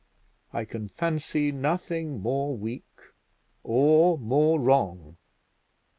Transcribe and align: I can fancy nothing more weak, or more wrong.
I 0.51 0.65
can 0.65 0.87
fancy 0.89 1.51
nothing 1.51 2.21
more 2.21 2.57
weak, 2.57 3.01
or 3.63 4.17
more 4.17 4.59
wrong. 4.59 5.17